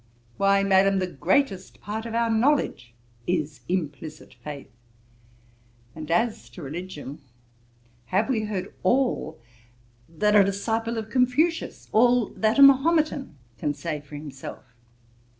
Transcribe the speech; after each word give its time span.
'Why, 0.37 0.63
Madam, 0.63 0.97
the 0.97 1.05
greatest 1.05 1.79
part 1.79 2.07
of 2.07 2.15
our 2.15 2.27
knowledge 2.31 2.95
is 3.27 3.59
implicit 3.69 4.33
faith; 4.33 4.71
and 5.93 6.09
as 6.09 6.49
to 6.49 6.63
religion, 6.63 7.21
have 8.05 8.27
we 8.27 8.45
heard 8.45 8.73
all 8.81 9.39
that 10.09 10.35
a 10.35 10.43
disciple 10.43 10.97
of 10.97 11.11
Confucius, 11.11 11.87
all 11.91 12.29
that 12.29 12.57
a 12.57 12.63
Mahometan, 12.63 13.37
can 13.59 13.75
say 13.75 14.01
for 14.01 14.15
himself?' 14.15 14.73